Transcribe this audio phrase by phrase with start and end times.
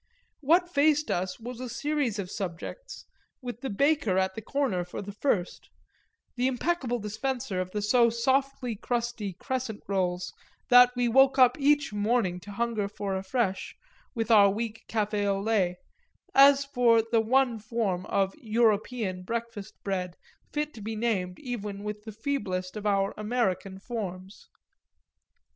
[0.39, 3.05] What faced us was a series of subjects,
[3.39, 5.69] with the baker, at the corner, for the first
[6.35, 10.33] the impeccable dispenser of the so softly crusty crescent rolls
[10.69, 13.75] that we woke up each morning to hunger for afresh,
[14.15, 15.75] with our weak café au lait,
[16.33, 20.15] as for the one form of "European" breakfast bread
[20.51, 24.49] fit to be named even with the feeblest of our American forms.